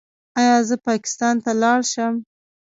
ایا 0.39 0.57
زه 0.67 0.75
پاکستان 0.87 1.35
ته 1.43 1.51
لاړ 1.61 1.79
شم؟ 1.91 2.15